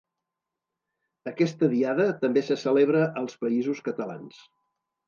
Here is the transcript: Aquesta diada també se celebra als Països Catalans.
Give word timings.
Aquesta 1.31 1.69
diada 1.75 2.09
també 2.25 2.45
se 2.49 2.59
celebra 2.65 3.07
als 3.23 3.39
Països 3.47 3.89
Catalans. 3.91 4.47